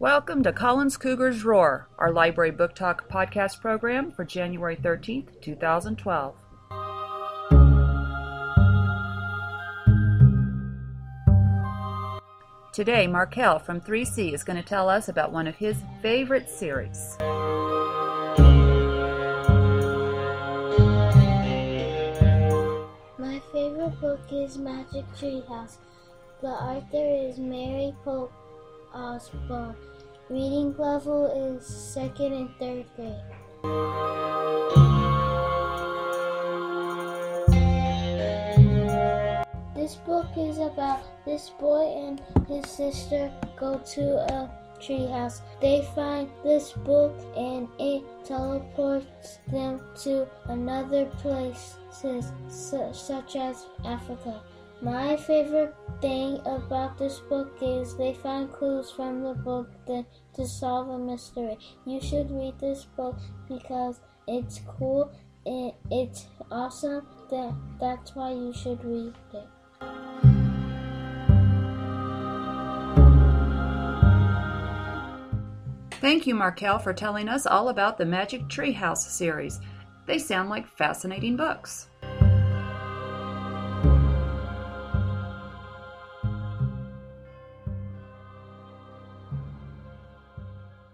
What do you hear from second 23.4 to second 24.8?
favorite book is